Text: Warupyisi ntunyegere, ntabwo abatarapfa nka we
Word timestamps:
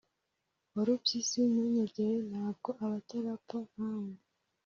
Warupyisi 0.73 1.39
ntunyegere, 1.51 2.15
ntabwo 2.29 2.69
abatarapfa 2.83 3.57
nka 3.69 3.89
we 4.03 4.13